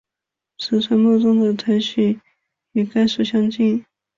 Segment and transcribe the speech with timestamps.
[0.57, 2.19] 石莼目中的浒苔属
[2.71, 3.85] 与该属相近。